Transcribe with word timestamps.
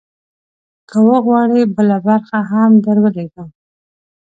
که 0.89 0.97
وغواړې، 1.07 1.61
بله 1.75 1.97
برخه 2.07 2.39
هم 2.51 2.71
درولیږم. 2.85 3.49